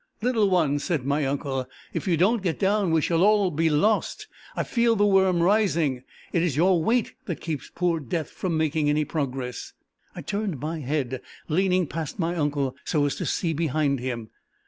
"Little 0.23 0.49
one," 0.49 0.79
said 0.79 1.05
my 1.05 1.27
uncle, 1.27 1.67
"if 1.93 2.07
you 2.07 2.17
don't 2.17 2.41
get 2.41 2.57
down 2.57 2.89
we 2.89 3.01
shall 3.01 3.21
all 3.23 3.51
be 3.51 3.69
lost. 3.69 4.27
I 4.55 4.63
feel 4.63 4.95
the 4.95 5.05
worm 5.05 5.43
rising. 5.43 6.01
It 6.33 6.41
is 6.41 6.57
your 6.57 6.81
weight 6.83 7.13
that 7.25 7.39
keeps 7.39 7.69
poor 7.69 7.99
Death 7.99 8.31
from 8.31 8.57
making 8.57 8.89
any 8.89 9.05
progress." 9.05 9.73
I 10.15 10.23
turned 10.23 10.59
my 10.59 10.79
head, 10.79 11.21
leaning 11.47 11.85
past 11.85 12.17
my 12.17 12.35
uncle, 12.35 12.75
so 12.83 13.05
as 13.05 13.13
to 13.17 13.27
see 13.27 13.53
behind 13.53 13.99
him. 13.99 14.31